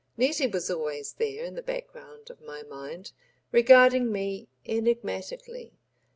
[0.17, 3.11] Nettie was always there in the background of my mind,
[3.51, 5.73] regarding me enigmatically.